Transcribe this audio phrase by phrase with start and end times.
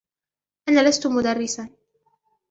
[0.69, 1.69] أنا لست مدرساً.